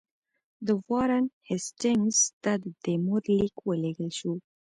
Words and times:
د 0.65 0.67
وارن 0.89 1.25
هېسټینګز 1.49 2.19
ته 2.43 2.51
د 2.63 2.65
تیمورشاه 2.83 3.37
لیک 3.41 3.55
ولېږل 3.67 4.11
شو. 4.19 4.33